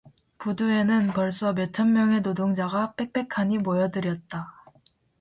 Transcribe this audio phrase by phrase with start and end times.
[0.39, 4.51] 부두에는 벌써 몇천 명의 노동자가 빽빽하니 모여들었다.